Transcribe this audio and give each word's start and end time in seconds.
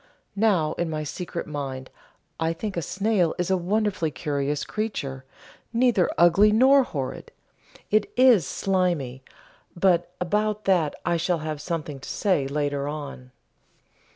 Now 0.35 0.73
in 0.79 0.89
my 0.89 1.03
secret 1.03 1.45
mind 1.45 1.91
I 2.39 2.53
think 2.53 2.75
a 2.75 2.81
snail 2.81 3.35
is 3.37 3.51
a 3.51 3.55
wonderfully 3.55 4.09
curious 4.09 4.63
creature, 4.63 5.25
neither 5.73 6.09
ugly 6.17 6.51
nor 6.51 6.81
"horrid" 6.81 7.31
it 7.91 8.11
is 8.17 8.47
slimy, 8.47 9.21
but 9.75 10.11
about 10.19 10.65
that 10.65 10.95
I 11.05 11.17
shall 11.17 11.37
have 11.45 11.61
something 11.61 11.99
to 11.99 12.09
say 12.09 12.47
later 12.47 12.87
on. 12.87 13.29